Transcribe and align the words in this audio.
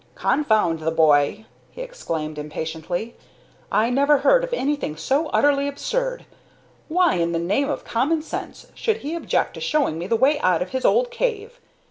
"Confound 0.15 0.79
the 0.79 0.89
boy!" 0.89 1.45
he 1.69 1.83
exclaimed, 1.83 2.39
impatiently. 2.39 3.13
"I 3.71 3.91
never 3.91 4.17
heard 4.17 4.43
of 4.43 4.51
anything 4.51 4.97
so 4.97 5.27
utterly 5.27 5.67
absurd. 5.67 6.25
Why, 6.87 7.17
in 7.17 7.33
the 7.33 7.37
name 7.37 7.69
of 7.69 7.83
common 7.85 8.23
sense, 8.23 8.65
should 8.73 8.97
he 9.05 9.13
object 9.13 9.53
to 9.53 9.61
showing 9.61 9.99
me 9.99 10.07
the 10.07 10.15
way 10.15 10.39
out 10.39 10.63
of 10.63 10.69
his 10.71 10.85
old 10.85 11.11
cave? 11.11 11.59